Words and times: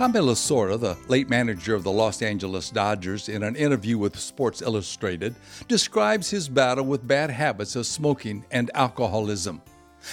Tommy 0.00 0.18
Lasorda, 0.18 0.80
the 0.80 0.96
late 1.08 1.28
manager 1.28 1.74
of 1.74 1.84
the 1.84 1.92
Los 1.92 2.22
Angeles 2.22 2.70
Dodgers, 2.70 3.28
in 3.28 3.42
an 3.42 3.54
interview 3.54 3.98
with 3.98 4.18
Sports 4.18 4.62
Illustrated, 4.62 5.34
describes 5.68 6.30
his 6.30 6.48
battle 6.48 6.86
with 6.86 7.06
bad 7.06 7.28
habits 7.28 7.76
of 7.76 7.84
smoking 7.84 8.42
and 8.50 8.70
alcoholism. 8.72 9.60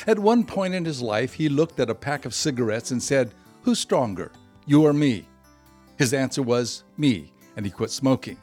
At 0.06 0.20
one 0.20 0.44
point 0.44 0.74
in 0.74 0.84
his 0.84 1.02
life, 1.02 1.32
he 1.32 1.48
looked 1.48 1.80
at 1.80 1.90
a 1.90 1.96
pack 1.96 2.26
of 2.26 2.34
cigarettes 2.34 2.92
and 2.92 3.02
said, 3.02 3.34
Who's 3.62 3.80
stronger, 3.80 4.34
you 4.66 4.84
or 4.84 4.92
me? 4.92 5.26
His 5.98 6.14
answer 6.14 6.44
was, 6.44 6.84
Me, 6.98 7.32
and 7.56 7.66
he 7.66 7.72
quit 7.72 7.92
smoking. 7.92 8.36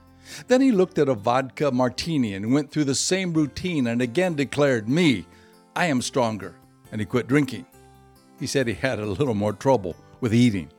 Then 0.48 0.62
he 0.62 0.72
looked 0.72 0.98
at 0.98 1.10
a 1.10 1.14
vodka 1.14 1.70
martini 1.70 2.32
and 2.32 2.54
went 2.54 2.70
through 2.70 2.84
the 2.84 2.94
same 2.94 3.34
routine 3.34 3.88
and 3.88 4.00
again 4.00 4.34
declared, 4.34 4.88
Me, 4.88 5.26
I 5.76 5.88
am 5.88 6.00
stronger, 6.00 6.54
and 6.90 7.02
he 7.02 7.04
quit 7.04 7.26
drinking. 7.26 7.66
He 8.40 8.46
said 8.46 8.66
he 8.66 8.72
had 8.72 8.98
a 8.98 9.04
little 9.04 9.34
more 9.34 9.52
trouble 9.52 9.94
with 10.22 10.32
eating. 10.32 10.70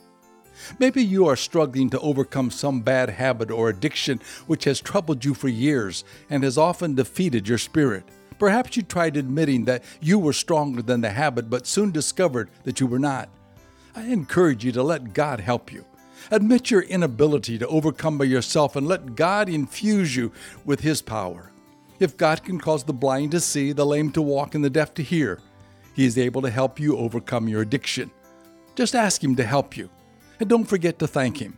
Maybe 0.80 1.04
you 1.04 1.28
are 1.28 1.36
struggling 1.36 1.90
to 1.92 2.00
overcome 2.00 2.52
some 2.52 2.82
bad 2.82 3.10
habit 3.10 3.52
or 3.52 3.70
addiction 3.70 4.22
which 4.48 4.64
has 4.66 4.82
troubled 4.82 5.26
you 5.26 5.34
for 5.34 5.48
years 5.48 6.04
and 6.30 6.44
has 6.44 6.58
often 6.58 6.96
defeated 6.96 7.48
your 7.48 7.58
spirit. 7.58 8.04
Perhaps 8.38 8.76
you 8.76 8.84
tried 8.84 9.18
admitting 9.18 9.66
that 9.66 9.84
you 10.02 10.20
were 10.20 10.34
stronger 10.34 10.82
than 10.82 11.02
the 11.02 11.10
habit 11.10 11.50
but 11.50 11.68
soon 11.68 11.92
discovered 11.92 12.50
that 12.64 12.80
you 12.80 12.88
were 12.88 13.00
not. 13.00 13.30
I 13.96 14.04
encourage 14.08 14.66
you 14.66 14.72
to 14.74 14.84
let 14.84 15.14
God 15.14 15.40
help 15.40 15.72
you. 15.72 15.86
Admit 16.32 16.72
your 16.72 16.82
inability 16.82 17.58
to 17.60 17.68
overcome 17.68 18.18
by 18.18 18.26
yourself 18.26 18.76
and 18.76 18.88
let 18.88 19.16
God 19.16 19.48
infuse 19.48 20.16
you 20.16 20.32
with 20.66 20.82
His 20.82 21.02
power. 21.02 21.52
If 22.00 22.18
God 22.18 22.44
can 22.44 22.60
cause 22.60 22.84
the 22.84 22.94
blind 22.94 23.32
to 23.32 23.40
see, 23.40 23.72
the 23.72 23.86
lame 23.86 24.12
to 24.12 24.22
walk, 24.22 24.56
and 24.56 24.64
the 24.64 24.70
deaf 24.70 24.94
to 24.96 25.04
hear, 25.04 25.40
He 25.94 26.06
is 26.06 26.18
able 26.18 26.42
to 26.42 26.50
help 26.50 26.80
you 26.80 26.98
overcome 26.98 27.48
your 27.48 27.62
addiction. 27.62 28.12
Just 28.76 28.96
ask 28.96 29.24
Him 29.24 29.36
to 29.38 29.46
help 29.46 29.78
you. 29.78 29.90
And 30.40 30.50
don't 30.50 30.66
forget 30.66 31.00
to 31.00 31.08
thank 31.08 31.38
Him. 31.38 31.58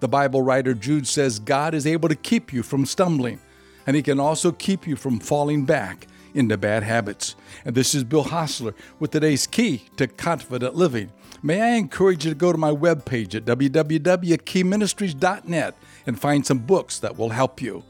The 0.00 0.08
Bible 0.08 0.42
writer 0.42 0.74
Jude 0.74 1.06
says 1.06 1.38
God 1.38 1.74
is 1.74 1.86
able 1.86 2.08
to 2.08 2.16
keep 2.16 2.52
you 2.52 2.62
from 2.62 2.84
stumbling, 2.84 3.40
and 3.86 3.96
He 3.96 4.02
can 4.02 4.20
also 4.20 4.52
keep 4.52 4.86
you 4.86 4.96
from 4.96 5.20
falling 5.20 5.64
back 5.64 6.06
into 6.34 6.58
bad 6.58 6.82
habits. 6.82 7.34
And 7.64 7.74
this 7.74 7.94
is 7.94 8.04
Bill 8.04 8.24
Hostler 8.24 8.74
with 9.00 9.10
today's 9.10 9.46
key 9.46 9.84
to 9.96 10.06
confident 10.06 10.74
living. 10.74 11.10
May 11.42 11.62
I 11.62 11.76
encourage 11.76 12.24
you 12.24 12.32
to 12.32 12.36
go 12.36 12.52
to 12.52 12.58
my 12.58 12.70
webpage 12.70 13.34
at 13.34 13.44
www.keyministries.net 13.44 15.74
and 16.06 16.20
find 16.20 16.46
some 16.46 16.58
books 16.58 16.98
that 16.98 17.16
will 17.16 17.30
help 17.30 17.62
you. 17.62 17.82